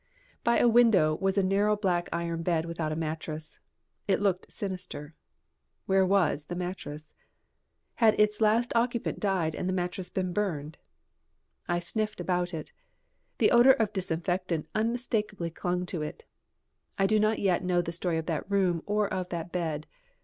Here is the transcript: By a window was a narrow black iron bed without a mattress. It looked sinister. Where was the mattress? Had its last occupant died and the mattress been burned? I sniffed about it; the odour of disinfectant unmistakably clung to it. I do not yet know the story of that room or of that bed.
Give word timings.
By 0.43 0.57
a 0.57 0.67
window 0.67 1.13
was 1.17 1.37
a 1.37 1.43
narrow 1.43 1.75
black 1.77 2.09
iron 2.11 2.41
bed 2.41 2.65
without 2.65 2.91
a 2.91 2.95
mattress. 2.95 3.59
It 4.07 4.19
looked 4.19 4.51
sinister. 4.51 5.13
Where 5.85 6.03
was 6.07 6.45
the 6.45 6.55
mattress? 6.55 7.13
Had 7.97 8.19
its 8.19 8.41
last 8.41 8.71
occupant 8.73 9.19
died 9.19 9.53
and 9.53 9.69
the 9.69 9.73
mattress 9.73 10.09
been 10.09 10.33
burned? 10.33 10.79
I 11.67 11.77
sniffed 11.77 12.19
about 12.19 12.51
it; 12.51 12.71
the 13.37 13.51
odour 13.51 13.73
of 13.73 13.93
disinfectant 13.93 14.67
unmistakably 14.73 15.51
clung 15.51 15.85
to 15.85 16.01
it. 16.01 16.25
I 16.97 17.05
do 17.05 17.19
not 17.19 17.37
yet 17.37 17.63
know 17.63 17.83
the 17.83 17.91
story 17.91 18.17
of 18.17 18.25
that 18.25 18.49
room 18.49 18.81
or 18.87 19.07
of 19.07 19.29
that 19.29 19.51
bed. 19.51 19.85